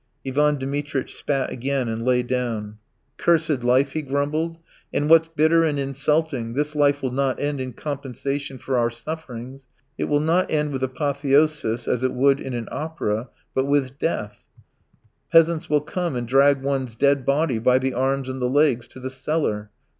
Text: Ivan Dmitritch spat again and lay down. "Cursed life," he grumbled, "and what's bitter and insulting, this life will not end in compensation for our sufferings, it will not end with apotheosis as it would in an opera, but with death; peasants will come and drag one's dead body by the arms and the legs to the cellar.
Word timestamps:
Ivan 0.25 0.55
Dmitritch 0.57 1.13
spat 1.13 1.51
again 1.51 1.87
and 1.87 2.03
lay 2.03 2.23
down. 2.23 2.79
"Cursed 3.17 3.63
life," 3.63 3.93
he 3.93 4.01
grumbled, 4.01 4.57
"and 4.91 5.07
what's 5.11 5.27
bitter 5.27 5.61
and 5.63 5.77
insulting, 5.77 6.53
this 6.55 6.75
life 6.75 7.03
will 7.03 7.11
not 7.11 7.39
end 7.39 7.61
in 7.61 7.73
compensation 7.73 8.57
for 8.57 8.75
our 8.75 8.89
sufferings, 8.89 9.67
it 9.99 10.05
will 10.05 10.19
not 10.19 10.49
end 10.49 10.71
with 10.71 10.81
apotheosis 10.81 11.87
as 11.87 12.01
it 12.01 12.13
would 12.15 12.39
in 12.39 12.55
an 12.55 12.67
opera, 12.71 13.29
but 13.53 13.67
with 13.67 13.99
death; 13.99 14.39
peasants 15.31 15.69
will 15.69 15.81
come 15.81 16.15
and 16.15 16.27
drag 16.27 16.63
one's 16.63 16.95
dead 16.95 17.23
body 17.23 17.59
by 17.59 17.77
the 17.77 17.93
arms 17.93 18.27
and 18.27 18.41
the 18.41 18.49
legs 18.49 18.87
to 18.87 18.99
the 18.99 19.11
cellar. 19.11 19.69